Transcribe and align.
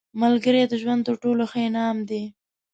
ملګری 0.21 0.63
د 0.67 0.73
ژوند 0.81 1.01
تر 1.07 1.15
ټولو 1.23 1.43
ښه 1.51 1.59
انعام 1.67 1.97
دی 2.09 2.23